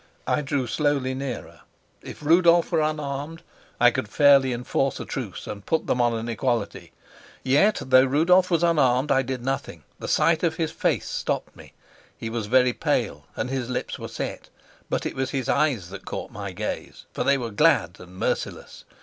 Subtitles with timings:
[0.25, 1.61] I drew slowly nearer:
[2.01, 3.43] if Rudolf were unarmed,
[3.79, 6.91] I could fairly enforce a truce and put them on an equality;
[7.43, 9.83] yet, though Rudolf was unarmed, I did nothing.
[9.99, 11.73] The sight of his face stopped me.
[12.17, 14.49] He was very pale and his lips were set,
[14.89, 18.85] but it was his eyes that caught my gaze, for they were glad and merciless.